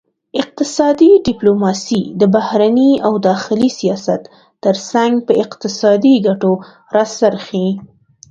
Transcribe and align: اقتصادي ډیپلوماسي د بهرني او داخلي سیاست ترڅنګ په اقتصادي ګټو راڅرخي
اقتصادي 0.41 1.09
ډیپلوماسي 1.27 2.01
د 2.19 2.21
بهرني 2.35 2.91
او 3.07 3.13
داخلي 3.29 3.69
سیاست 3.79 4.21
ترڅنګ 4.63 5.13
په 5.27 5.33
اقتصادي 5.43 6.13
ګټو 6.27 6.51
راڅرخي 6.95 7.67